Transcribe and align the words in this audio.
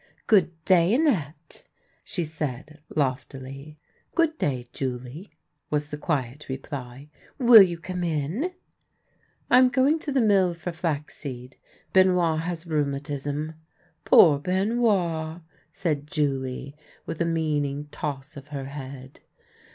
"Good 0.25 0.65
day, 0.65 0.95
Annette," 0.95 1.63
she 2.03 2.23
said 2.23 2.81
loftily." 2.89 3.77
Good 4.15 4.35
day, 4.39 4.65
Julie," 4.73 5.29
was 5.69 5.91
the 5.91 5.97
quiet 5.99 6.49
reply." 6.49 7.11
Will 7.37 7.61
you 7.61 7.77
come 7.77 8.03
in? 8.03 8.51
""I 9.51 9.59
am 9.59 9.69
going 9.69 9.99
to 9.99 10.11
the 10.11 10.19
mill 10.19 10.55
for 10.55 10.71
flax 10.71 11.17
seed. 11.17 11.57
Benoit 11.93 12.39
has 12.39 12.65
rheumatism."" 12.65 13.53
Poor 14.03 14.39
Benoit!" 14.39 15.41
said 15.71 16.07
Julie, 16.07 16.75
with 17.05 17.21
a 17.21 17.25
meaning 17.25 17.85
toss 17.91 18.35
of 18.35 18.47
her 18.47 18.65
head. 18.65 19.19